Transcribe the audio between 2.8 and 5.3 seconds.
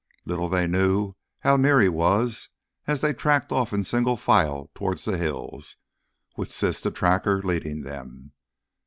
as they tracked off in single file towards the